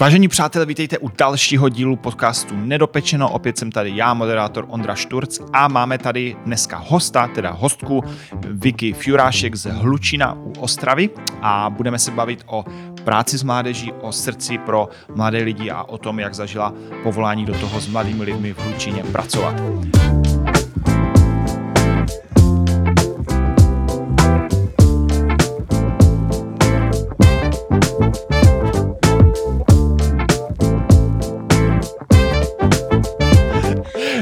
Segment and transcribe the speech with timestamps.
[0.00, 3.30] Vážení přátelé, vítejte u dalšího dílu podcastu Nedopečeno.
[3.30, 8.04] Opět jsem tady já, moderátor Ondra Šturc a máme tady dneska hosta, teda hostku
[8.50, 11.10] Vicky Furášek z Hlučina u Ostravy
[11.42, 12.64] a budeme se bavit o
[13.04, 17.54] práci s mládeží, o srdci pro mladé lidi a o tom, jak zažila povolání do
[17.54, 19.54] toho s mladými lidmi v Hlučině pracovat.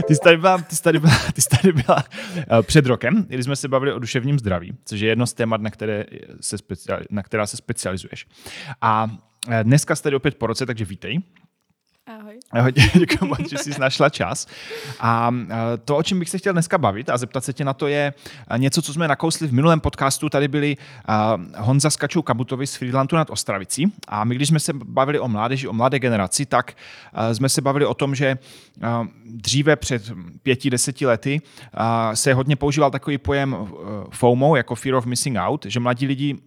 [0.09, 3.25] Ty jsi tady byla, ty jsi tady byla, ty jsi tady byla uh, před rokem,
[3.29, 6.05] kdy jsme se bavili o duševním zdraví, což je jedno z témat, na, které
[6.41, 8.27] se speciál, na která se specializuješ.
[8.81, 9.11] A
[9.51, 11.21] eh, dneska jsi tady opět po roce, takže vítej.
[12.09, 12.39] Ahoj.
[12.51, 14.47] Ahoj, děkuji moc, že jsi našla čas.
[15.01, 15.35] A
[15.85, 18.15] to, o čem bych se chtěl dneska bavit a zeptat se tě na to, je
[18.57, 20.29] něco, co jsme nakousli v minulém podcastu.
[20.29, 20.77] Tady byli
[21.57, 23.93] Honza Skačou Kabutovi z Friedlandu nad Ostravicí.
[24.09, 26.77] A my, když jsme se bavili o mládeži, o mladé generaci, tak
[27.33, 28.39] jsme se bavili o tom, že
[29.25, 31.41] dříve před pěti, deseti lety
[32.15, 33.69] se hodně používal takový pojem
[34.11, 36.39] FOMO, jako Fear of Missing Out, že mladí lidi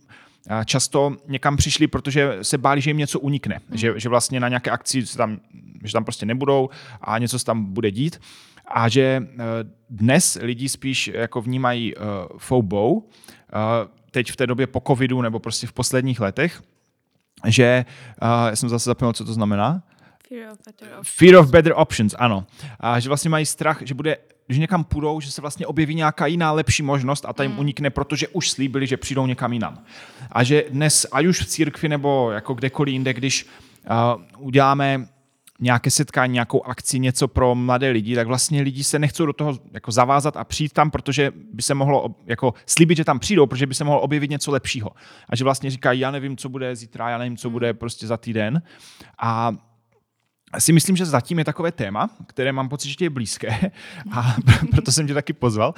[0.66, 3.78] často někam přišli, protože se báli, že jim něco unikne, hmm.
[3.78, 5.40] že, že vlastně na nějaké akci tam,
[5.84, 6.70] že tam prostě nebudou
[7.02, 8.20] a něco se tam bude dít
[8.68, 9.44] a že eh,
[9.90, 12.04] dnes lidi spíš jako vnímají uh,
[12.38, 13.04] FOBO, uh,
[14.12, 16.62] teď v té době po covidu nebo prostě v posledních letech,
[17.46, 17.86] že,
[18.22, 19.84] uh, já jsem zase zapomněl, co to znamená,
[20.30, 21.18] Fear of better options.
[21.18, 22.48] Fear of better options, ano.
[22.80, 24.18] A že vlastně mají strach, že bude
[24.52, 27.60] když někam půjdou, že se vlastně objeví nějaká jiná lepší možnost a ta jim mm.
[27.60, 29.84] unikne, protože už slíbili, že přijdou někam jinam.
[30.32, 35.08] A že dnes, ať už v církvi nebo jako kdekoliv jinde, když uh, uděláme
[35.60, 39.60] nějaké setkání, nějakou akci, něco pro mladé lidi, tak vlastně lidi se nechcou do toho
[39.74, 43.68] jako zavázat a přijít tam, protože by se mohlo jako slíbit, že tam přijdou, protože
[43.68, 44.90] by se mohlo objevit něco lepšího.
[45.30, 47.54] A že vlastně říkají, já nevím, co bude zítra, já nevím, co mm.
[47.54, 48.62] bude prostě za týden.
[49.20, 49.52] A
[50.60, 53.72] si myslím, že zatím je takové téma, které mám pocit, že je blízké
[54.12, 54.36] a
[54.72, 55.74] proto jsem tě taky pozval.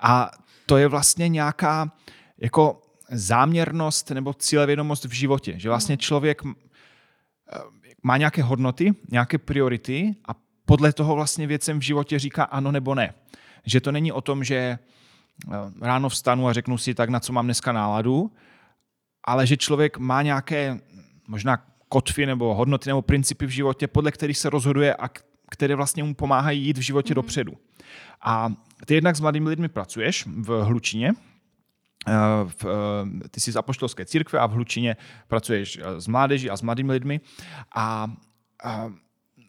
[0.00, 0.30] A
[0.66, 1.92] to je vlastně nějaká
[2.38, 7.58] jako záměrnost nebo cílevědomost v životě, že vlastně člověk eh,
[8.02, 10.32] má nějaké hodnoty, nějaké priority a
[10.64, 13.14] podle toho vlastně věcem v životě říká ano nebo ne.
[13.66, 14.78] Že to není o tom, že eh,
[15.80, 18.32] ráno vstanu a řeknu si tak, na co mám dneska náladu,
[19.24, 20.80] ale že člověk má nějaké
[21.28, 25.08] možná kotvy nebo hodnoty nebo principy v životě, podle kterých se rozhoduje a
[25.50, 27.14] které vlastně mu pomáhají jít v životě mm.
[27.14, 27.52] dopředu.
[28.22, 28.52] A
[28.86, 31.12] ty jednak s mladými lidmi pracuješ v Hlučině,
[32.08, 32.12] eh,
[32.46, 34.96] v, eh, ty jsi z apoštolské církve a v Hlučině
[35.28, 37.20] pracuješ eh, s mládeží a s mladými lidmi
[37.74, 38.12] a,
[38.64, 38.92] a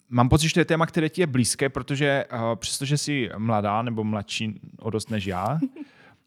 [0.09, 4.03] mám pocit, že to je téma, které ti je blízké, protože přestože jsi mladá nebo
[4.03, 5.59] mladší o dost než já,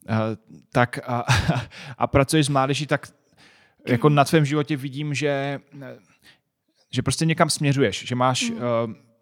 [0.73, 1.25] tak a,
[1.99, 3.07] a pracuješ s mládeží, tak
[3.87, 5.61] jako na tvém životě vidím, že,
[6.91, 8.57] že prostě někam směřuješ, že máš mm.
[8.57, 8.63] uh,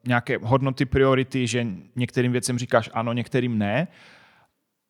[0.06, 1.66] nějaké hodnoty, priority, že
[1.96, 3.88] některým věcem říkáš ano, některým ne.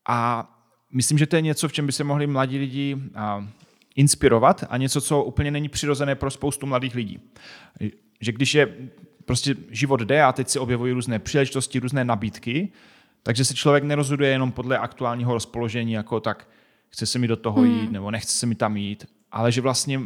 [0.08, 0.50] A
[0.92, 3.44] myslím, že to je něco, v čem by se mohli mladí lidi uh,
[3.96, 7.20] inspirovat a něco, co úplně není přirozené pro spoustu mladých lidí.
[8.20, 8.76] Že když je
[9.24, 12.72] prostě život jde a teď se objevují různé příležitosti, různé nabídky,
[13.22, 16.48] takže se člověk nerozhoduje jenom podle aktuálního rozpoložení, jako tak
[16.88, 17.92] chce se mi do toho jít, mm.
[17.92, 20.00] nebo nechce se mi tam jít, ale že vlastně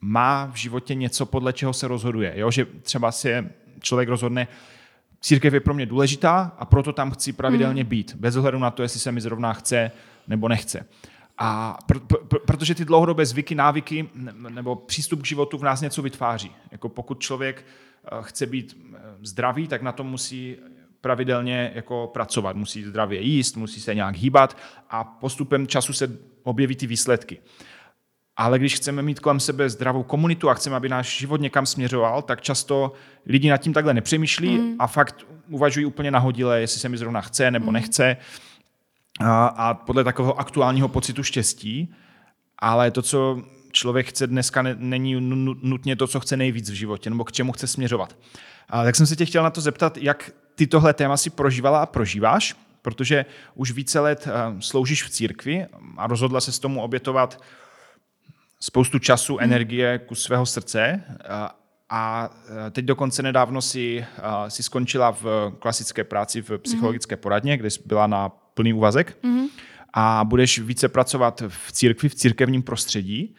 [0.00, 2.32] má v životě něco, podle čeho se rozhoduje.
[2.36, 2.50] Jo?
[2.50, 3.34] Že třeba si
[3.80, 4.48] člověk rozhodne,
[5.20, 7.90] církev je pro mě důležitá a proto tam chci pravidelně hmm.
[7.90, 9.90] být, bez ohledu na to, jestli se mi zrovna chce
[10.28, 10.86] nebo nechce.
[11.38, 14.08] A pr- pr- protože ty dlouhodobé zvyky, návyky
[14.48, 16.52] nebo přístup k životu v nás něco vytváří.
[16.70, 20.56] Jako pokud člověk eh, chce být eh, zdravý, tak na tom musí
[21.00, 22.56] pravidelně jako pracovat.
[22.56, 24.56] Musí zdravě jíst, musí se nějak hýbat
[24.90, 27.38] a postupem času se objeví ty výsledky.
[28.36, 32.22] Ale když chceme mít kolem sebe zdravou komunitu a chceme, aby náš život někam směřoval,
[32.22, 32.92] tak často
[33.26, 34.76] lidi nad tím takhle nepřemýšlí mm.
[34.78, 37.72] a fakt uvažují úplně nahodile, jestli se mi zrovna chce nebo mm.
[37.72, 38.16] nechce.
[39.20, 41.94] A, a podle takového aktuálního pocitu štěstí.
[42.58, 43.42] Ale to, co
[43.72, 45.16] člověk chce dneska, není
[45.62, 48.16] nutně to, co chce nejvíc v životě, nebo k čemu chce směřovat.
[48.68, 51.82] A tak jsem se tě chtěl na to zeptat, jak ty tohle téma si prožívala
[51.82, 53.24] a prožíváš, protože
[53.54, 55.66] už více let eh, sloužíš v církvi
[55.96, 57.42] a rozhodla se s tomu obětovat
[58.60, 59.44] spoustu času, hmm.
[59.44, 61.02] energie ku svého srdce
[61.90, 62.30] a
[62.70, 64.04] teď dokonce nedávno si,
[64.48, 69.18] si skončila v klasické práci v psychologické poradně, kde jsi byla na plný úvazek
[69.94, 73.34] a budeš více pracovat v církvi, v církevním prostředí.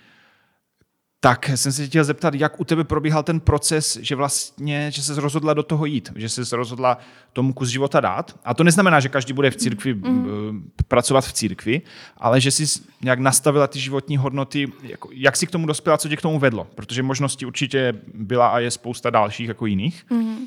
[1.25, 5.21] Tak jsem se chtěl zeptat, jak u tebe probíhal ten proces, že vlastně, že se
[5.21, 6.97] rozhodla do toho jít, že se rozhodla
[7.33, 8.39] tomu kus života dát.
[8.43, 10.71] A to neznamená, že každý bude v církvi mm.
[10.87, 11.81] pracovat v církvi,
[12.17, 16.09] ale že jsi nějak nastavila ty životní hodnoty, jako, jak jsi k tomu dospěla, co
[16.09, 20.05] tě k tomu vedlo, protože možností určitě byla a je spousta dalších jako jiných.
[20.09, 20.45] Mm.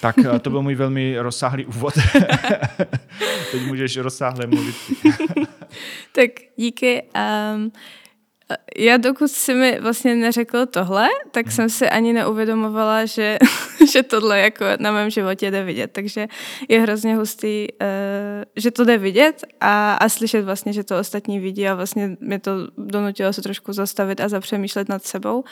[0.00, 1.94] Tak eh, to byl můj velmi rozsáhlý úvod.
[3.52, 4.76] Teď můžeš rozsáhle mluvit.
[6.12, 7.02] tak díky.
[7.54, 7.72] Um,
[8.76, 11.52] já dokud si mi vlastně neřekl tohle, tak hmm.
[11.52, 13.38] jsem si ani neuvědomovala, že,
[13.92, 15.90] že tohle jako na mém životě jde vidět.
[15.92, 16.26] Takže
[16.68, 17.86] je hrozně hustý, uh,
[18.56, 22.38] že to jde vidět a, a slyšet vlastně, že to ostatní vidí a vlastně mě
[22.38, 25.44] to donutilo se trošku zastavit a zapřemýšlet nad sebou.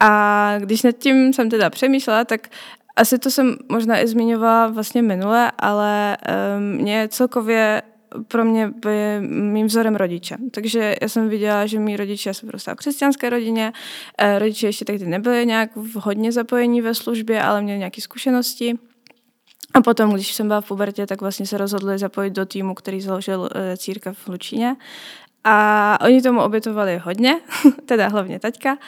[0.00, 2.48] A když nad tím jsem teda přemýšlela, tak
[2.96, 6.16] asi to jsem možná i zmiňovala vlastně minule, ale
[6.56, 7.82] um, mě celkově
[8.28, 10.36] pro mě by mým vzorem rodiče.
[10.50, 13.72] Takže já jsem viděla, že mý rodiče, jsem prostě v křesťanské rodině,
[14.18, 18.78] eh, rodiče ještě tehdy nebyli nějak hodně zapojení ve službě, ale měli nějaké zkušenosti.
[19.74, 23.00] A potom, když jsem byla v pubertě, tak vlastně se rozhodli zapojit do týmu, který
[23.00, 24.76] založil eh, církev v Lučíně.
[25.44, 27.40] A oni tomu obětovali hodně,
[27.86, 28.78] teda hlavně taťka.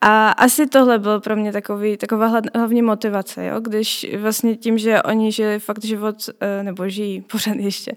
[0.00, 3.60] A asi tohle byl pro mě takový, taková hlavní motivace, jo?
[3.60, 7.92] když vlastně tím, že oni žili fakt život, eh, nebo žijí pořád ještě,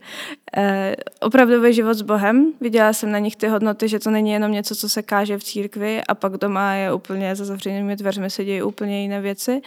[1.19, 2.53] opravdový život s Bohem.
[2.61, 5.43] Viděla jsem na nich ty hodnoty, že to není jenom něco, co se káže v
[5.43, 9.61] církvi a pak doma je úplně za zavřenými dveřmi se dějí úplně jiné věci,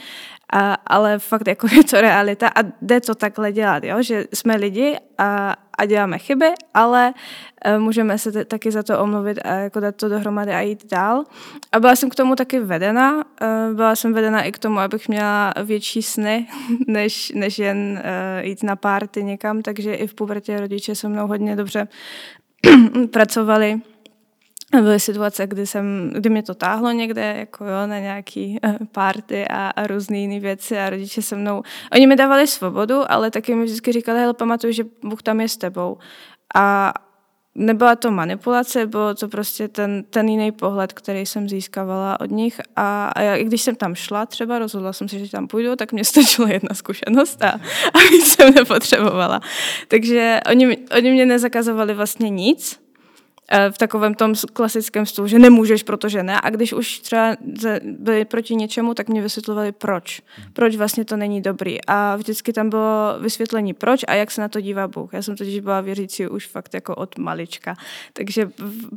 [0.53, 4.03] a, ale fakt jako je to realita a jde to takhle dělat, jo?
[4.03, 7.15] že jsme lidi a, a děláme chyby, ale
[7.67, 10.91] uh, můžeme se t- taky za to omluvit a jako dát to dohromady a jít
[10.91, 11.25] dál.
[11.73, 13.15] A byla jsem k tomu taky vedena.
[13.15, 16.47] Uh, byla jsem vedena i k tomu, abych měla větší sny,
[16.87, 18.03] než, než jen
[18.39, 21.88] uh, jít na párty někam, takže i v pubertě rodiče se mnou hodně dobře
[23.11, 23.81] pracovali
[24.81, 29.49] byly situace, kdy, jsem, kdy mě to táhlo někde, jako jo, na nějaký uh, party
[29.49, 31.62] a, a různé jiné věci a rodiče se mnou,
[31.93, 35.49] oni mi dávali svobodu, ale taky mi vždycky říkali, hele, pamatuj, že Bůh tam je
[35.49, 35.99] s tebou.
[36.55, 36.94] A
[37.55, 42.61] nebyla to manipulace, bylo to prostě ten, ten jiný pohled, který jsem získávala od nich
[42.77, 45.93] a, a já, když jsem tam šla třeba, rozhodla jsem se, že tam půjdu, tak
[45.93, 47.51] mě stačila jedna zkušenost a,
[47.95, 49.41] a víc jsem nepotřebovala.
[49.89, 52.84] Takže oni, oni mě nezakazovali vlastně nic,
[53.70, 56.41] v takovém tom klasickém stylu, že nemůžeš, protože ne.
[56.41, 57.37] A když už třeba
[57.82, 60.23] byli proti něčemu, tak mě vysvětlovali proč.
[60.52, 61.85] Proč vlastně to není dobrý.
[61.87, 65.14] A vždycky tam bylo vysvětlení proč a jak se na to dívá Bůh.
[65.14, 67.76] Já jsem totiž byla věřící už fakt jako od malička.
[68.12, 68.50] Takže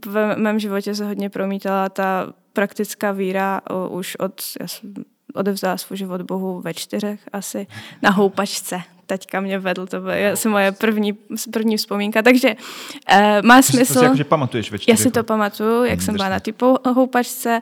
[0.05, 4.93] v mém životě se hodně promítala ta praktická víra už od, já jsem
[5.33, 7.67] odevzdala svůj život Bohu ve čtyřech asi
[8.01, 11.13] na houpačce teďka mě vedl, to byla asi moje první,
[11.53, 13.93] první vzpomínka, takže uh, má smysl...
[13.93, 16.39] To si jako, že pamatuješ ve Já si to pamatuju, jak hmm, jsem byla na
[16.39, 16.53] ty
[16.93, 17.61] houpačce,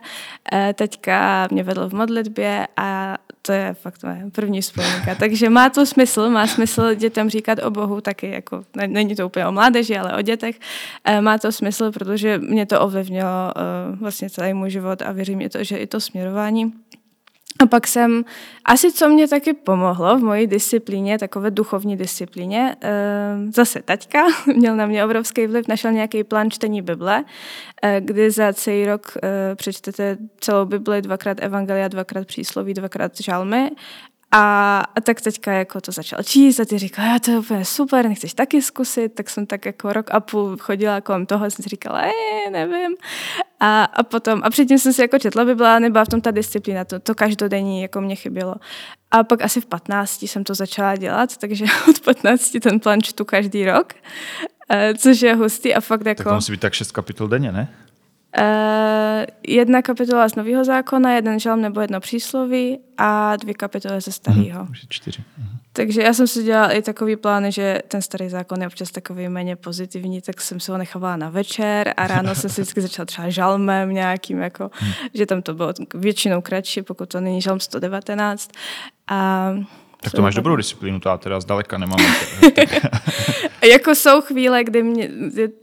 [0.52, 5.14] uh, teďka mě vedl v modlitbě a to je fakt moje první vzpomínka.
[5.18, 9.46] Takže má to smysl, má smysl dětem říkat o Bohu taky, jako není to úplně
[9.46, 10.58] o mládeži, ale o dětech.
[11.08, 13.52] Uh, má to smysl, protože mě to ovlivnilo
[14.00, 16.72] vlastně celý můj život a věřím, je to, že i to směrování
[17.58, 18.24] a pak jsem,
[18.64, 24.26] asi co mě taky pomohlo v mojí disciplíně, takové duchovní disciplíně, ehm, zase taťka
[24.56, 27.24] měl na mě obrovský vliv, našel nějaký plán čtení Bible,
[27.82, 33.70] eh, kdy za celý rok eh, přečtete celou Bibli, dvakrát Evangelia, dvakrát přísloví, dvakrát žalmy
[34.36, 37.64] a, a tak teďka jako to začal číst a ty říkala, já to je úplně
[37.64, 41.62] super, nechceš taky zkusit, tak jsem tak jako rok a půl chodila kolem toho, jsem
[41.62, 42.02] si říkala,
[42.50, 42.96] nevím.
[43.60, 46.84] A, a potom, a předtím jsem si jako četla Bibla, nebyla v tom ta disciplína,
[46.84, 48.54] to, to každodenní jako mě chybělo.
[49.10, 53.24] A pak asi v 15 jsem to začala dělat, takže od 15 ten plán čtu
[53.24, 53.94] každý rok,
[54.70, 56.22] eh, což je hustý a fakt jako...
[56.22, 57.68] Tak to musí být tak 6 kapitol denně, ne?
[58.38, 64.12] Uh, jedna kapitola z Nového zákona, jeden žalm nebo jedno přísloví a dvě kapitoly ze
[64.12, 64.64] starého.
[64.64, 65.22] Hmm, čtyři.
[65.38, 65.48] Hmm.
[65.72, 69.28] Takže já jsem si dělala i takový plán, že ten starý zákon je občas takový
[69.28, 73.06] méně pozitivní, tak jsem se ho nechávala na večer a ráno jsem si vždycky začala
[73.06, 74.92] třeba žalmem nějakým, jako, hmm.
[75.14, 78.50] že tam to bylo většinou kratší, pokud to není žalm 119.
[79.08, 79.50] A
[80.02, 81.98] tak to máš dobrou disciplínu, to já teda zdaleka nemám.
[83.70, 85.08] jako jsou chvíle, kdy mě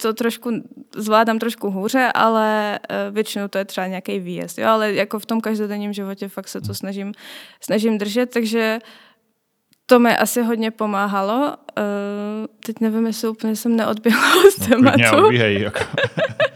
[0.02, 0.52] to trošku
[0.96, 4.58] zvládám trošku hůře, ale eh, většinou to je třeba nějaký výjezd.
[4.58, 4.68] Jo?
[4.68, 6.76] Ale jako v tom každodenním životě fakt se to hmm.
[6.76, 7.12] snažím,
[7.62, 8.80] snažím držet, takže
[9.86, 11.56] to mi asi hodně pomáhalo.
[11.78, 11.84] Uh,
[12.66, 15.18] teď nevím, jestli úplně jsem neodběhla z no, tématu.
[15.18, 15.80] Odbíhej, jako.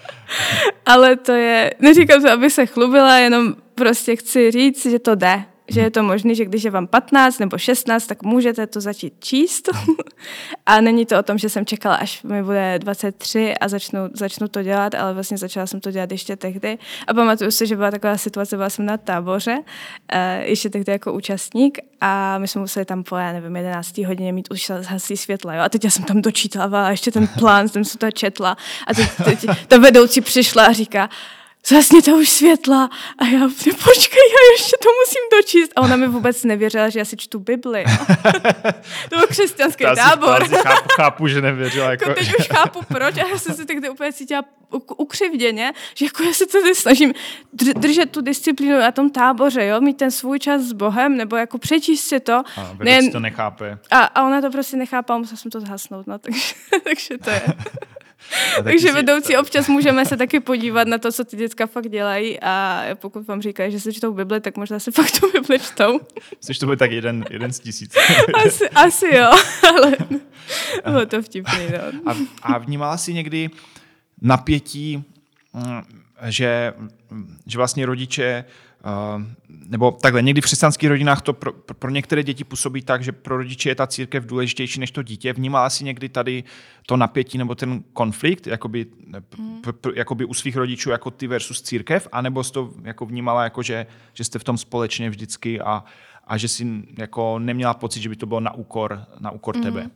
[0.86, 5.44] ale to je, neříkám to, aby se chlubila, jenom prostě chci říct, že to jde
[5.70, 9.14] že je to možné, že když je vám 15 nebo 16, tak můžete to začít
[9.20, 9.70] číst.
[10.66, 14.48] a není to o tom, že jsem čekala, až mi bude 23 a začnu, začnu
[14.48, 16.78] to dělat, ale vlastně začala jsem to dělat ještě tehdy.
[17.08, 21.14] A pamatuju si, že byla taková situace, byla jsem na táboře, uh, ještě tehdy jako
[21.14, 23.98] účastník a my jsme museli tam po, já nevím, 11.
[23.98, 25.62] hodině mít už zhasí světla, jo?
[25.62, 28.58] A teď já jsem tam dočítala ještě ten plán, jsem se to četla
[28.88, 31.10] a teď, teď ta vedoucí přišla a říká,
[32.06, 32.90] to už světla.
[33.18, 33.40] A já,
[33.84, 35.72] počkej, já ještě to musím dočíst.
[35.76, 37.84] A ona mi vůbec nevěřila, že já si čtu Bibli.
[39.10, 40.48] to byl křesťanský Ta tábor.
[40.48, 41.92] Si, chápu, chápu, že nevěřila.
[41.92, 42.14] Jako...
[42.14, 43.18] teď už chápu, proč.
[43.18, 44.44] A já jsem se tehdy úplně cítila
[44.98, 47.14] ukřivděně, že jako já se tady snažím
[47.54, 51.58] držet tu disciplínu na tom táboře, jo, mít ten svůj čas s Bohem, nebo jako
[51.58, 52.34] přečíst si to.
[52.34, 53.78] A ne, to nechápe.
[53.92, 57.42] A, a ona to prostě nechápala, musela jsem to zhasnout, no, takže, takže to je.
[58.64, 59.38] Takže vedoucí si...
[59.38, 63.42] občas můžeme se taky podívat na to, co ty děcka fakt dělají a pokud vám
[63.42, 66.00] říkají, že se čtou Bible, tak možná se fakt tu Bible čtou.
[66.38, 67.96] Myslíš, že to bude tak jeden, jeden z tisíc?
[68.46, 69.32] asi, asi jo,
[69.76, 69.98] ale
[70.86, 71.60] bylo to vtipný.
[71.72, 72.12] No.
[72.12, 73.50] A, a vnímala jsi někdy
[74.22, 75.04] napětí,
[75.54, 75.82] mm,
[76.26, 76.74] že,
[77.46, 78.46] že vlastně rodiče
[79.68, 83.38] nebo takhle, někdy v křesťanských rodinách to pro, pro některé děti působí tak, že pro
[83.38, 85.34] rodiče je ta církev důležitější než to dítě.
[85.34, 86.44] Vnímala si někdy tady
[86.86, 88.86] to napětí nebo ten konflikt, jakoby,
[89.38, 89.62] mm.
[89.96, 93.86] jakoby u svých rodičů jako ty versus církev, anebo jsi to jako vnímala jako, že,
[94.14, 95.84] že jste v tom společně vždycky a,
[96.28, 96.68] a že si
[96.98, 99.64] jako neměla pocit, že by to bylo na úkor, na úkor mm.
[99.64, 99.90] tebe?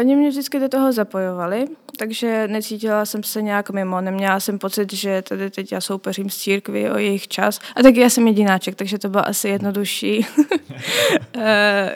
[0.00, 1.64] Oni mě vždycky do toho zapojovali,
[1.98, 4.00] takže necítila jsem se nějak mimo.
[4.00, 7.60] Neměla jsem pocit, že tady teď já soupeřím s církví o jejich čas.
[7.76, 10.26] A taky já jsem jedináček, takže to bylo asi jednodušší.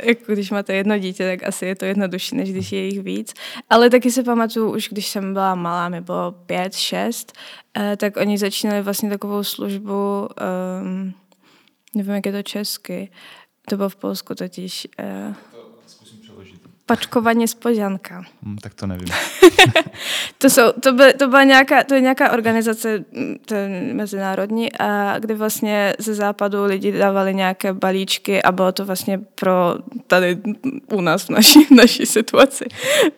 [0.03, 3.35] Jako když máte jedno dítě, tak asi je to jednodušší, než když je jich víc.
[3.71, 7.33] Ale taky se pamatuju, už když jsem byla malá, mi bylo pět, šest,
[7.77, 10.29] eh, tak oni začínali vlastně takovou službu,
[10.83, 11.15] um,
[11.95, 13.11] nevím, jak je to česky,
[13.69, 14.89] to bylo v Polsku totiž.
[15.29, 15.54] Uh,
[16.87, 18.25] Pačkovaně spožanka.
[18.43, 19.09] Hmm, tak to nevím.
[20.39, 24.73] to, jsou, to, by, to, byla nějaká, to je nějaká organizace mm, to je mezinárodní,
[24.79, 29.75] a kde vlastně ze západu lidi dávali nějaké balíčky a bylo to vlastně pro
[30.07, 30.39] tady
[30.93, 32.65] u nás v naší, v naší situaci,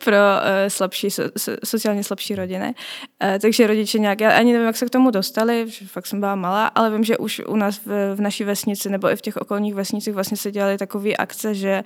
[0.03, 1.29] pro uh, slabší, so,
[1.63, 2.75] sociálně slabší rodiny.
[3.23, 6.19] Uh, takže rodiče nějak, já ani nevím, jak se k tomu dostali, že fakt jsem
[6.19, 9.21] byla malá, ale vím, že už u nás v, v naší vesnici nebo i v
[9.21, 11.83] těch okolních vesnicích vlastně se dělaly takové akce, že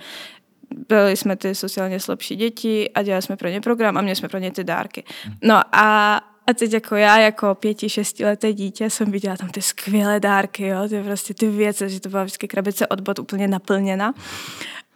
[0.89, 4.29] byli jsme ty sociálně slabší děti a dělali jsme pro ně program a měli jsme
[4.29, 5.03] pro ně ty dárky.
[5.43, 10.19] No a a teď jako já, jako pěti, šestileté dítě, jsem viděla tam ty skvělé
[10.19, 14.13] dárky, jo, ty prostě ty věci, že to byla vždycky krabice od bod úplně naplněna.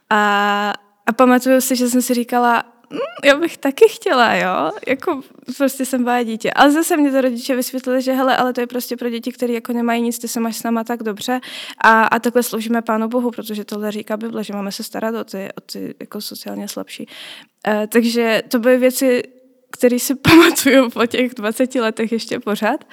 [0.09, 0.73] A,
[1.05, 5.21] a pamatuju si, že jsem si říkala, Mm, já bych taky chtěla, jo, jako
[5.57, 6.51] prostě jsem byla dítě.
[6.51, 9.53] Ale zase mě to rodiče vysvětlili, že hele, ale to je prostě pro děti, které
[9.53, 11.39] jako nemají nic, ty se máš s náma tak dobře
[11.83, 15.23] a, a takhle sloužíme Pánu Bohu, protože tohle říká Bible, že máme se starat o
[15.23, 17.07] ty, o ty jako sociálně slabší.
[17.67, 19.23] E, takže to byly věci,
[19.71, 22.83] které si pamatuju po těch 20 letech ještě pořád.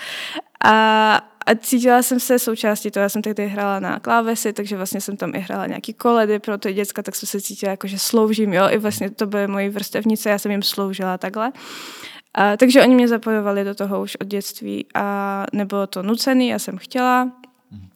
[0.64, 5.00] A, a cítila jsem se součástí toho, já jsem tehdy hrála na klávesi, takže vlastně
[5.00, 7.98] jsem tam i hrála nějaký koledy pro ty děcka, tak jsem se cítila jako, že
[7.98, 11.52] sloužím, jo, i vlastně to byly moji vrstevnice, já jsem jim sloužila takhle.
[12.34, 16.58] A, takže oni mě zapojovali do toho už od dětství a nebylo to nucený, já
[16.58, 17.32] jsem chtěla.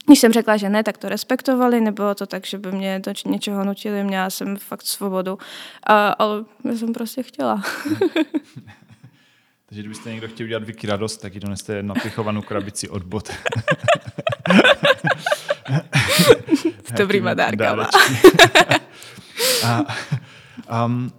[0.07, 3.12] Když jsem řekla, že ne, tak to respektovali, nebylo to tak, že by mě do
[3.26, 5.38] něčeho nutili, měla jsem fakt svobodu,
[5.87, 7.62] a, ale já jsem prostě chtěla.
[9.67, 13.31] Takže kdybyste někdo chtěl udělat Vicky radost, tak ji doneste napichovanou krabici od bot.
[16.85, 17.89] S dobrýma dárkama.
[19.65, 19.85] a,
[20.85, 21.13] um,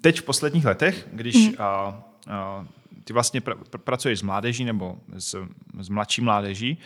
[0.00, 1.54] teď v posledních letech, když mm.
[1.58, 1.64] a,
[2.30, 2.66] a,
[3.04, 5.46] ty vlastně pr- pr- pracuješ s mládeží nebo s,
[5.80, 6.78] s mladší mládeží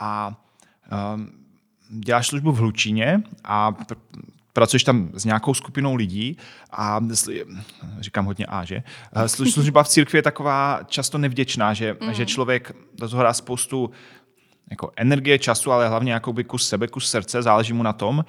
[0.00, 0.40] a
[1.14, 1.32] um,
[1.88, 3.96] děláš službu v Hlučíně a pr-
[4.52, 6.36] pracuješ tam s nějakou skupinou lidí
[6.70, 7.00] a
[8.00, 8.82] říkám hodně A, že?
[9.26, 12.14] Služba v církvi je taková často nevděčná, že, mm.
[12.14, 13.90] že člověk do toho dá spoustu
[14.70, 18.24] jako energie, času, ale hlavně jakoby kus sebe, kus srdce, záleží mu na tom.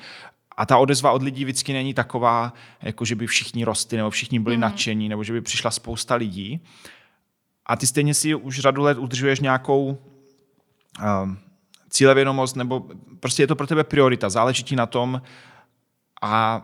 [0.58, 4.40] A ta odezva od lidí vždycky není taková, jako že by všichni rostli, nebo všichni
[4.40, 4.62] byli mm.
[4.62, 6.64] nadšení, nebo že by přišla spousta lidí.
[7.66, 9.98] A ty stejně si už řadu let udržuješ nějakou
[11.24, 11.38] um,
[11.90, 12.86] cílevědomost, nebo
[13.20, 14.30] prostě je to pro tebe priorita.
[14.30, 15.22] Záleží ti na tom,
[16.24, 16.62] a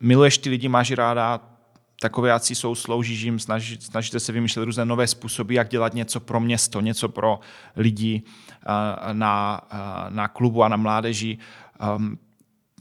[0.00, 1.40] miluješ ty lidi, máš ráda,
[2.00, 6.20] takové jací jsou, sloužíš jim, snaží, snažíte se vymýšlet různé nové způsoby, jak dělat něco
[6.20, 7.40] pro město, něco pro
[7.76, 8.22] lidi
[9.12, 9.60] na,
[10.08, 11.38] na klubu a na mládeži.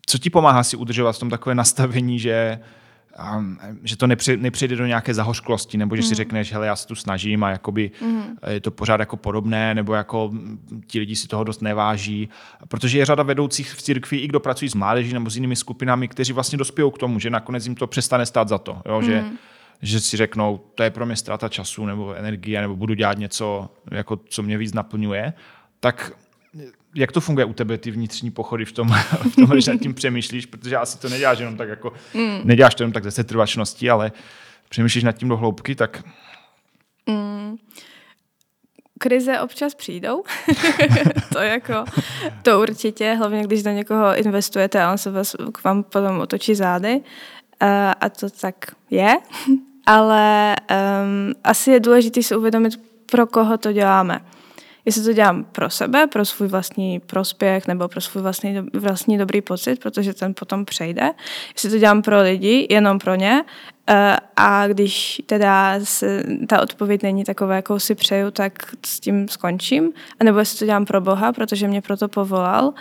[0.05, 2.59] Co ti pomáhá si udržovat v tom takové nastavení, že
[3.83, 6.07] že to nepři, nepřijde do nějaké zahořklosti, nebo že mm.
[6.07, 8.23] si řekneš, hele, já se tu snažím a jakoby mm.
[8.49, 10.31] je to pořád jako podobné, nebo jako
[10.87, 12.29] ti lidi si toho dost neváží,
[12.67, 16.07] protože je řada vedoucích v církvi, i kdo pracují s mládeží nebo s jinými skupinami,
[16.07, 19.01] kteří vlastně dospějí k tomu, že nakonec jim to přestane stát za to, jo?
[19.01, 19.05] Mm.
[19.05, 19.25] že
[19.81, 23.69] že si řeknou, to je pro mě ztráta času nebo energie, nebo budu dělat něco,
[23.91, 25.33] jako, co mě víc naplňuje,
[25.79, 26.11] tak
[26.97, 28.87] jak to funguje u tebe, ty vnitřní pochody v tom,
[29.31, 32.41] v tom když nad tím přemýšlíš, protože asi to neděláš jenom tak jako, mm.
[32.43, 34.11] neděláš to jenom tak ze setrvačnosti, ale
[34.69, 36.03] přemýšlíš nad tím do hloubky, tak...
[37.05, 37.55] Mm.
[38.99, 40.23] Krize občas přijdou,
[41.33, 41.85] to jako,
[42.41, 46.55] to určitě, hlavně když do někoho investujete a on se vás, k vám potom otočí
[46.55, 46.95] zády.
[46.95, 47.69] Uh,
[48.01, 49.17] a to tak je,
[49.85, 54.21] ale um, asi je důležité si uvědomit, pro koho to děláme
[54.87, 59.41] jestli to dělám pro sebe, pro svůj vlastní prospěch nebo pro svůj vlastní, vlastní dobrý
[59.41, 61.11] pocit, protože ten potom přejde.
[61.53, 63.43] Jestli to dělám pro lidi, jenom pro ně.
[63.89, 68.53] Eh, a když teda se, ta odpověď není taková, jakou si přeju, tak
[68.85, 69.91] s tím skončím.
[70.19, 72.73] A nebo jestli to dělám pro Boha, protože mě proto povolal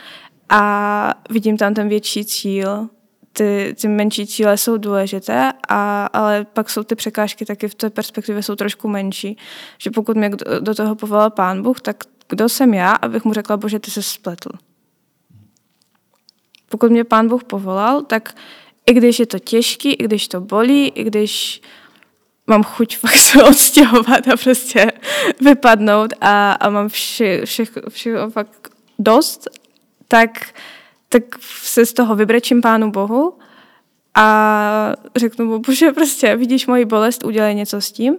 [0.49, 2.89] a vidím tam ten větší cíl,
[3.37, 7.91] ty, ty menší cíle jsou důležité, a, ale pak jsou ty překážky taky v té
[7.91, 9.39] perspektivě jsou trošku menší.
[9.79, 13.57] Že pokud mě do toho povolal pán Bůh, tak kdo jsem já, abych mu řekla,
[13.57, 14.49] bože, ty se spletl.
[16.69, 18.35] Pokud mě pán Bůh povolal, tak
[18.87, 21.63] i když je to těžký, i když to bolí, i když
[22.47, 24.93] mám chuť fakt se odstěhovat a prostě
[25.41, 29.49] vypadnout a, a mám vše, vše, všeho fakt dost,
[30.09, 30.31] tak
[31.09, 31.23] tak
[31.63, 33.39] se z toho vybrečím Pánu Bohu
[34.15, 38.17] a řeknu mu, bože, prostě vidíš moji bolest, udělej něco s tím.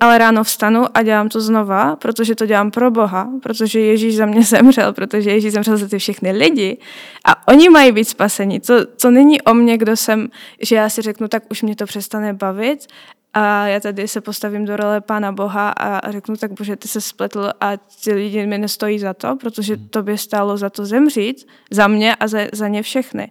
[0.00, 4.26] Ale ráno vstanu a dělám to znova, protože to dělám pro Boha, protože Ježíš za
[4.26, 6.78] mě zemřel, protože Ježíš zemřel za ty všechny lidi
[7.24, 8.60] a oni mají být spaseni.
[8.60, 10.28] To, to není o mě, kdo jsem,
[10.60, 12.86] že já si řeknu, tak už mě to přestane bavit
[13.34, 17.00] a já tady se postavím do role Pána Boha a řeknu tak, bože, ty se
[17.00, 19.88] spletl a ty lidi mi nestojí za to, protože hmm.
[19.88, 23.30] to by stálo za to zemřít, za mě a za, za ně všechny.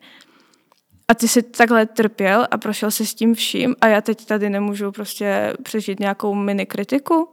[1.08, 4.50] A ty jsi takhle trpěl a prošel si s tím vším a já teď tady
[4.50, 7.30] nemůžu prostě přežít nějakou mini kritiku.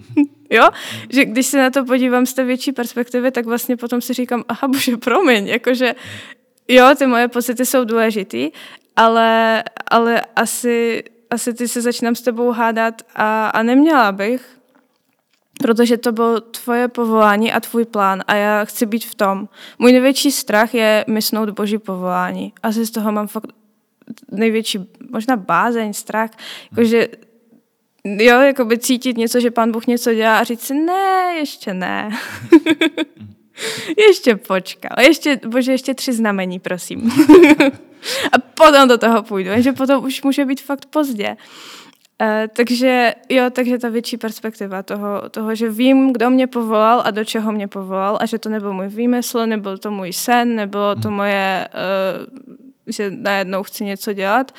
[0.50, 0.68] jo?
[1.12, 4.44] Že když se na to podívám z té větší perspektivy, tak vlastně potom si říkám,
[4.48, 5.94] aha bože, promiň, jakože
[6.68, 8.50] jo, ty moje pocity jsou důležitý,
[8.96, 14.58] ale, ale asi asi ty se začínám s tebou hádat a, a neměla bych,
[15.58, 19.48] protože to bylo tvoje povolání a tvůj plán a já chci být v tom.
[19.78, 22.52] Můj největší strach je mysnout boží povolání.
[22.62, 23.46] Asi z toho mám fakt
[24.30, 24.78] největší,
[25.10, 26.30] možná bázeň, strach,
[26.70, 27.08] jakože
[28.04, 31.74] jo, jako by cítit něco, že pán Bůh něco dělá a říct si, ne, ještě
[31.74, 32.10] ne.
[34.08, 37.12] ještě počkal, ještě, bože, ještě tři znamení, prosím.
[38.32, 41.36] a potom do toho půjdu, jenže potom už může být fakt pozdě.
[42.22, 47.10] Uh, takže jo, takže ta větší perspektiva toho, toho, že vím, kdo mě povolal a
[47.10, 50.94] do čeho mě povolal a že to nebyl můj výmysl, nebyl to můj sen, nebylo
[50.94, 51.16] to hmm.
[51.16, 52.40] moje, uh,
[52.86, 54.52] že najednou chci něco dělat,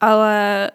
[0.00, 0.70] ale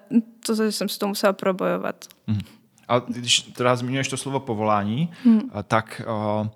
[0.45, 1.95] to, že jsem si to musela probojovat.
[2.27, 2.41] Hmm.
[2.87, 5.41] A když teda zmiňuješ to slovo povolání, hmm.
[5.67, 6.01] tak
[6.41, 6.47] uh,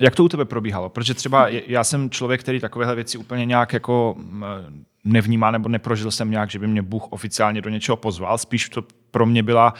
[0.00, 0.88] jak to u tebe probíhalo?
[0.88, 4.16] Protože třeba já jsem člověk, který takovéhle věci úplně nějak jako
[5.04, 8.38] nevnímá nebo neprožil jsem nějak, že by mě Bůh oficiálně do něčeho pozval.
[8.38, 9.74] Spíš to pro mě byla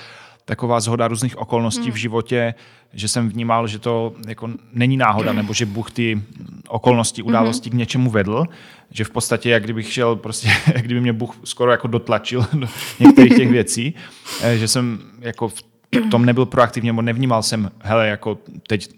[0.44, 1.92] taková zhoda různých okolností mm.
[1.92, 2.54] v životě,
[2.92, 6.22] že jsem vnímal, že to jako není náhoda, nebo že Bůh ty
[6.68, 7.72] okolnosti, události mm-hmm.
[7.72, 8.44] k něčemu vedl,
[8.90, 12.68] že v podstatě, jak kdybych šel, prostě, jak kdyby mě Bůh skoro jako dotlačil do
[13.00, 13.94] některých těch věcí,
[14.42, 15.62] eh, že jsem jako v
[16.10, 18.88] tom nebyl proaktivně, nebo nevnímal jsem, hele, jako teď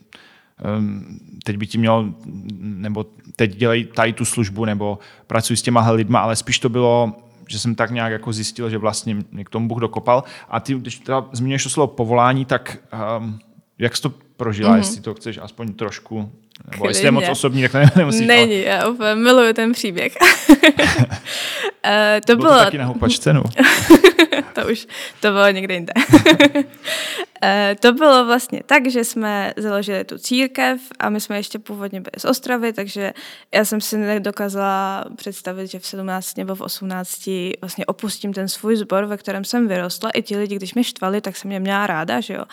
[1.44, 2.14] teď by ti měl,
[2.60, 7.12] nebo teď dělej tady tu službu, nebo pracuji s těma lidma, ale spíš to bylo,
[7.48, 10.24] že jsem tak nějak jako zjistil, že vlastně mě k tomu Bůh dokopal.
[10.48, 12.78] A ty, když teda zmiňuješ to slovo povolání, tak
[13.18, 13.38] um,
[13.78, 14.78] jak jsi to prožila, mm-hmm.
[14.78, 16.30] jestli to chceš aspoň trošku, nebo
[16.70, 16.90] Klidně.
[16.90, 18.26] jestli je moc osobní, tak ne, nemusíš.
[18.26, 18.78] Není, ale...
[18.78, 20.16] já úplně miluju ten příběh.
[20.50, 20.56] Uh,
[22.26, 23.42] to bylo, bylo to taky na houpačcenu.
[24.54, 24.86] to už,
[25.20, 25.92] to bylo někde jinde.
[25.96, 32.00] uh, to bylo vlastně tak, že jsme založili tu církev a my jsme ještě původně
[32.00, 33.12] byli z Ostravy, takže
[33.54, 38.76] já jsem si nedokázala představit, že v 17 nebo v 18 vlastně opustím ten svůj
[38.76, 40.10] sbor, ve kterém jsem vyrostla.
[40.10, 42.44] I ti lidi, když mě štvali, tak jsem mě měla ráda, že jo.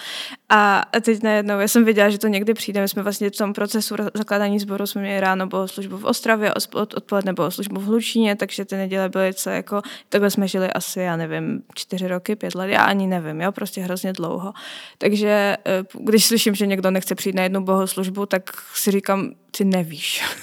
[0.50, 2.82] A teď najednou, já jsem věděla, že to někdy přijde.
[2.82, 7.34] My jsme vlastně v tom procesu zakládání sboru jsme měli ráno službu v Ostravě, odpoledne
[7.50, 11.64] službu v Hlučíně, takže ty neděle byly co jako, takhle jsme žili asi, já nevím,
[11.88, 14.54] čtyři roky, pět let, já ani nevím, jo, prostě hrozně dlouho.
[14.98, 19.66] Takže eh, když slyším, že někdo nechce přijít na jednu bohoslužbu, tak si říkám, ty
[19.66, 20.24] nevíš.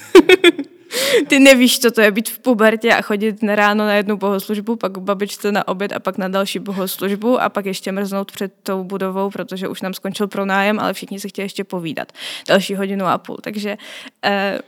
[1.29, 4.77] Ty nevíš, co to je být v pubertě a chodit na ráno na jednu bohoslužbu,
[4.77, 8.85] pak babičce na oběd a pak na další bohoslužbu a pak ještě mrznout před tou
[8.85, 12.13] budovou, protože už nám skončil pronájem, ale všichni se chtěli ještě povídat.
[12.49, 13.37] Další hodinu a půl.
[13.43, 13.77] Takže
[14.25, 14.59] eh,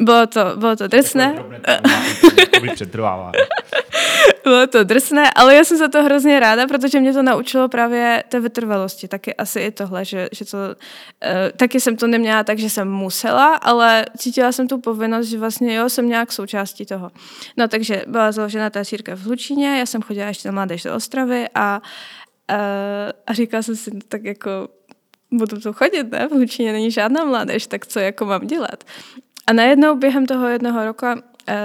[0.00, 1.34] bylo to, bylo to drsné.
[4.44, 8.24] bylo to drsné, ale já jsem za to hrozně ráda, protože mě to naučilo právě
[8.28, 9.08] té vytrvalosti.
[9.08, 10.74] Taky asi i tohle, že, že to, uh,
[11.56, 15.74] taky jsem to neměla tak, že jsem musela, ale cítila jsem tu povinnost, že vlastně
[15.74, 17.10] jo, jsem nějak součástí toho.
[17.56, 20.94] No takže byla založena ta církev v Lučíně, já jsem chodila ještě na mládež do
[20.94, 21.82] Ostravy a,
[22.52, 22.56] uh,
[23.26, 24.68] a říkala jsem si, no, tak jako
[25.32, 26.28] budu tu chodit, ne?
[26.28, 28.84] V Lučíně není žádná mládež, tak co jako mám dělat?
[29.46, 31.20] A najednou během toho jednoho roka uh,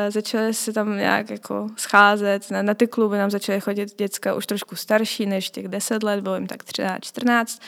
[0.09, 4.45] začaly se tam nějak jako scházet, na, na ty kluby nám začaly chodit děcka už
[4.45, 7.61] trošku starší než těch 10 let, bylo jim tak 13, 14.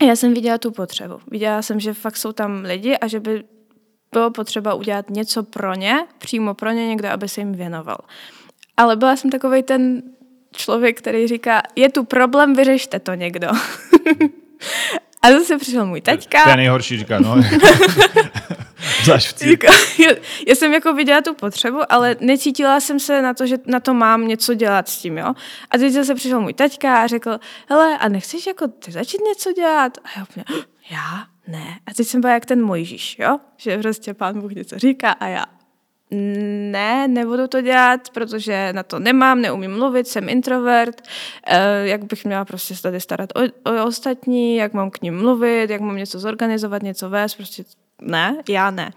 [0.00, 1.20] A já jsem viděla tu potřebu.
[1.30, 3.44] Viděla jsem, že fakt jsou tam lidi a že by
[4.12, 7.98] bylo potřeba udělat něco pro ně, přímo pro ně někdo, aby se jim věnoval.
[8.76, 10.02] Ale byla jsem takový ten
[10.52, 13.48] člověk, který říká, je tu problém, vyřešte to někdo.
[15.22, 16.44] a zase přišel můj taťka.
[16.44, 17.36] To je nejhorší, říká, no.
[19.46, 19.66] jako,
[20.48, 23.94] já jsem jako viděla tu potřebu, ale necítila jsem se na to, že na to
[23.94, 25.34] mám něco dělat s tím, jo.
[25.70, 29.52] A teď zase přišel můj taťka a řekl, hele, a nechceš jako ty začít něco
[29.52, 29.98] dělat?
[30.04, 30.44] A já úplně,
[30.90, 31.26] já?
[31.48, 31.78] Ne.
[31.86, 33.38] A teď jsem byla jak ten Mojžíš, jo?
[33.56, 35.44] Že prostě pán Bůh něco říká a já,
[36.70, 41.02] ne, nebudu to dělat, protože na to nemám, neumím mluvit, jsem introvert,
[41.46, 45.18] eh, jak bych měla prostě se tady starat o, o ostatní, jak mám k ním
[45.18, 47.64] mluvit, jak mám něco zorganizovat, něco vést, prostě
[48.00, 48.92] ne, já ne.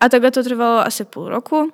[0.00, 1.72] A takhle to trvalo asi půl roku.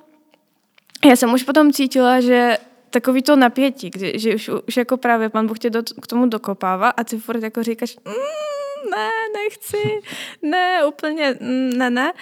[1.05, 2.59] Já jsem už potom cítila, že
[2.91, 6.27] takový to napětí, kdy, že už, už jako právě pan Bůh tě do, k tomu
[6.27, 10.01] dokopává a ty furt jako říkáš, mm, ne, nechci,
[10.43, 12.13] ne, úplně, mm, ne, ne.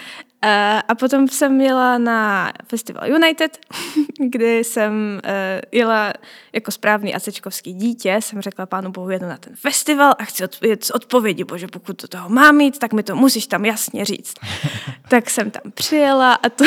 [0.44, 3.58] Uh, a potom jsem jela na festival United,
[4.28, 5.30] kdy jsem uh,
[5.72, 6.12] jela
[6.52, 10.90] jako správný acečkovský dítě, jsem řekla pánu Bohu jedu na ten festival a chci odpovědět
[10.94, 14.34] odpovědi, bože, pokud to toho má mít, tak mi to musíš tam jasně říct.
[15.08, 16.64] tak jsem tam přijela a to...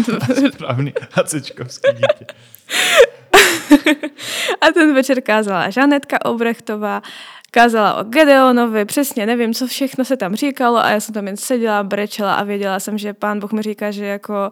[0.52, 2.26] správný acečkovský dítě.
[4.60, 7.02] a ten večer kázala Žanetka Obrechtová
[7.50, 11.36] kázala o Gedeonovi, přesně nevím, co všechno se tam říkalo a já jsem tam jen
[11.36, 14.50] seděla, brečela a věděla jsem, že pán Bůh mi říká, že jako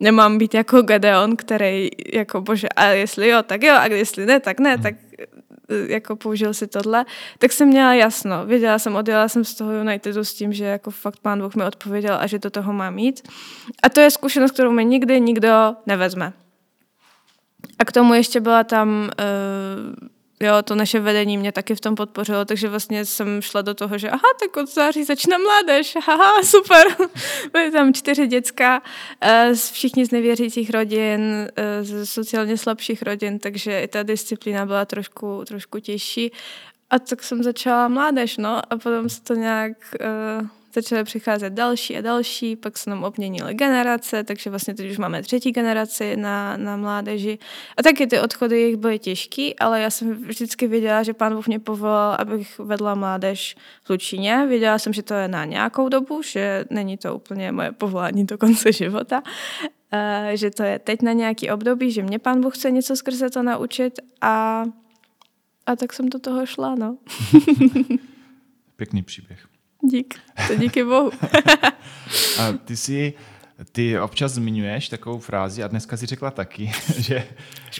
[0.00, 4.40] nemám být jako Gedeon, který jako bože, a jestli jo, tak jo, a jestli ne,
[4.40, 7.04] tak ne, tak eh, jako použil si tohle,
[7.38, 8.46] tak jsem měla jasno.
[8.46, 11.64] Věděla jsem, odjela jsem z toho Unitedu s tím, že jako fakt pán Bůh mi
[11.64, 13.28] odpověděl a že do toho má mít.
[13.82, 16.32] A to je zkušenost, kterou mi nikdy nikdo nevezme.
[17.84, 20.08] A k tomu ještě byla tam uh,
[20.40, 23.98] jo, to naše vedení mě taky v tom podpořilo, takže vlastně jsem šla do toho,
[23.98, 26.86] že aha, tak od září začne mládež, haha, super.
[27.52, 28.82] Byly tam čtyři děcka,
[29.20, 34.84] eh, všichni z nevěřících rodin, eh, z sociálně slabších rodin, takže i ta disciplína byla
[34.84, 36.32] trošku, trošku těžší.
[36.90, 39.72] A tak jsem začala mládež, no, a potom se to nějak
[40.40, 44.98] uh, začaly přicházet další a další, pak se nám obměnily generace, takže vlastně teď už
[44.98, 47.38] máme třetí generaci na, na mládeži.
[47.76, 51.46] A taky ty odchody jich byly těžký, ale já jsem vždycky věděla, že pán Bůh
[51.46, 54.46] mě povolal, abych vedla mládež v Lučíně.
[54.48, 58.38] Věděla jsem, že to je na nějakou dobu, že není to úplně moje povolání do
[58.38, 60.00] konce života, uh,
[60.34, 63.42] že to je teď na nějaký období, že mě pán Bůh chce něco skrze to
[63.42, 64.64] naučit a,
[65.66, 66.96] a tak jsem do toho šla, no.
[68.76, 69.53] Pěkný příběh.
[69.90, 71.10] Dík, to díky bohu.
[72.40, 73.14] a ty si
[73.72, 77.24] ty občas zmiňuješ takovou frázi a dneska si řekla taky, že...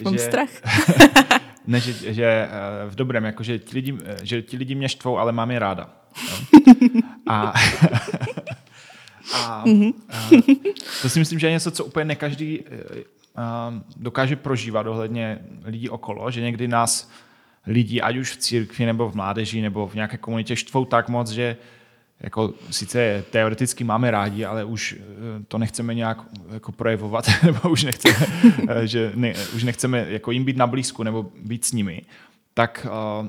[0.03, 0.49] Mám že, strach.
[1.67, 2.49] ne, že, že eh,
[2.89, 5.59] v dobrém, jako že ti lidi, eh, že ti lidi mě štvou, ale mám je
[5.59, 5.89] ráda.
[6.29, 6.61] No?
[7.27, 7.53] A,
[9.33, 9.93] a, mm-hmm.
[10.09, 10.29] a
[11.01, 13.03] to si myslím, že je něco, co úplně ne každý eh,
[13.97, 17.11] dokáže prožívat ohledně lidí okolo, že někdy nás
[17.67, 21.29] lidi, ať už v církvi nebo v mládeži nebo v nějaké komunitě štvou tak moc,
[21.29, 21.57] že
[22.19, 25.03] jako sice teoreticky máme rádi, ale už eh,
[25.47, 26.17] to nechceme nějak
[26.53, 28.15] jako projevovat, nebo už nechceme,
[28.69, 32.01] eh, že ne, už nechceme jako jim být na blízku nebo být s nimi,
[32.53, 32.87] tak
[33.19, 33.27] uh,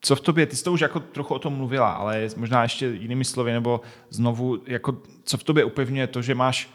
[0.00, 2.86] co v tobě, ty jsi to už jako trochu o tom mluvila, ale možná ještě
[2.86, 6.70] jinými slovy, nebo znovu, jako co v tobě upevňuje to, že máš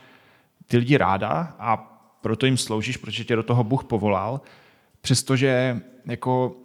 [0.67, 1.77] ty lidi ráda a
[2.21, 4.41] proto jim sloužíš, protože tě do toho Bůh povolal,
[5.01, 6.55] přestože jako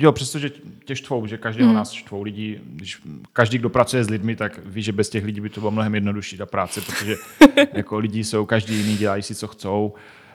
[0.00, 0.50] Jo, přestože
[0.84, 1.76] tě štvou, že každého mm.
[1.76, 2.60] nás štvou lidi.
[2.64, 3.00] Když
[3.32, 5.94] každý, kdo pracuje s lidmi, tak ví, že bez těch lidí by to bylo mnohem
[5.94, 7.16] jednodušší ta práce, protože
[7.72, 9.94] jako lidi jsou, každý jiný dělají si, co chcou.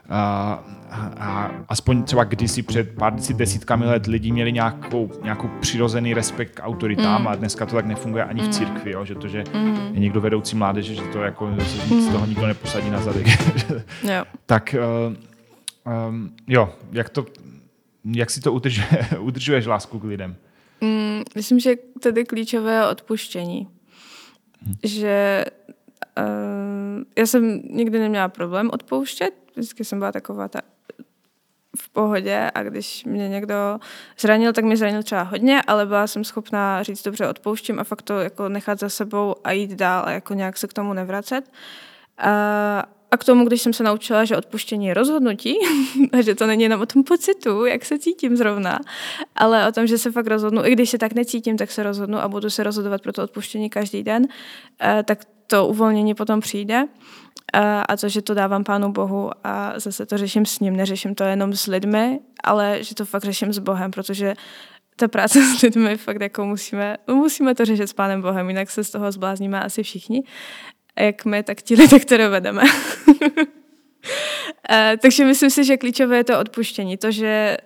[0.09, 0.63] a,
[1.19, 6.63] a aspoň třeba kdysi před pár desítkami let lidi měli nějakou, nějakou přirozený respekt k
[6.63, 7.27] autoritám mm.
[7.27, 8.51] a dneska to tak nefunguje ani v mm.
[8.51, 9.05] církvi, jo?
[9.05, 9.89] že to, že mm.
[9.93, 13.27] je někdo vedoucí mládeže, že to jako, že z toho nikdo neposadí na zadek.
[14.03, 14.25] jo.
[14.45, 14.75] tak
[15.85, 17.25] um, jo, jak to,
[18.05, 20.35] jak si to udržuje, udržuješ lásku k lidem?
[20.81, 23.67] Mm, myslím, že tady klíčové je odpuštění.
[24.61, 24.75] Hmm.
[24.83, 25.45] Že
[26.17, 30.61] uh, já jsem nikdy neměla problém odpouštět, vždycky jsem byla taková ta
[31.79, 33.79] v pohodě a když mě někdo
[34.19, 38.01] zranil, tak mě zranil třeba hodně, ale byla jsem schopná říct dobře odpouštím a fakt
[38.01, 41.51] to jako nechat za sebou a jít dál a jako nějak se k tomu nevracet.
[42.17, 45.55] A, a k tomu, když jsem se naučila, že odpuštění je rozhodnutí,
[46.13, 48.79] a že to není jenom o tom pocitu, jak se cítím zrovna,
[49.35, 52.17] ale o tom, že se fakt rozhodnu, i když se tak necítím, tak se rozhodnu
[52.17, 54.27] a budu se rozhodovat pro to odpuštění každý den,
[55.05, 56.87] tak to uvolnění potom přijde.
[57.89, 61.23] A to, že to dávám Pánu Bohu a zase to řeším s ním, neřeším to
[61.23, 64.33] jenom s lidmi, ale že to fakt řeším s Bohem, protože
[64.95, 68.83] ta práce s lidmi fakt jako musíme, musíme to řešit s Pánem Bohem, jinak se
[68.83, 70.23] z toho zblázníme asi všichni
[70.99, 72.63] jak my, tak ti lidé, které vedeme.
[74.69, 76.97] Eh, takže myslím si, že klíčové je to odpuštění.
[76.97, 77.57] To, že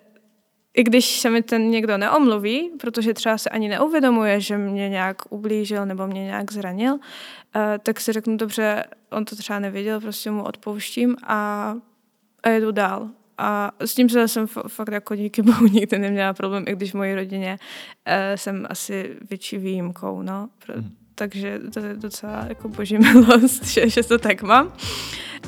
[0.73, 5.17] i když se mi ten někdo neomluví, protože třeba se ani neuvědomuje, že mě nějak
[5.29, 6.97] ublížil nebo mě nějak zranil,
[7.55, 11.73] eh, tak si řeknu, dobře, on to třeba nevěděl, prostě mu odpouštím a,
[12.43, 13.09] a jedu dál.
[13.37, 16.97] A s tím že jsem fakt jako díky bohu nikdy neměla problém, i když v
[16.97, 17.59] mojí rodině
[18.07, 20.49] uh, jsem asi větší výjimkou, no.
[20.67, 24.71] Hmm takže to je docela jako boží milost, že, že to tak mám.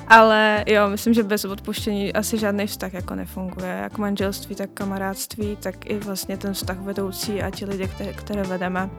[0.07, 3.79] Ale jo, myslím, že bez odpuštění asi žádný vztah jako nefunguje.
[3.83, 8.43] Jak manželství, tak kamarádství, tak i vlastně ten vztah vedoucí a ti lidi, které, které
[8.43, 8.89] vedeme.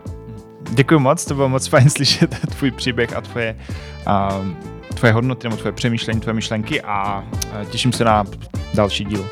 [0.71, 3.57] Děkuji moc, to bylo moc fajn slyšet tvůj příběh a tvoje,
[4.07, 4.47] uh,
[4.95, 7.25] tvoje hodnoty nebo tvoje přemýšlení, tvoje myšlenky a
[7.71, 8.25] těším se na
[8.75, 9.29] další díl.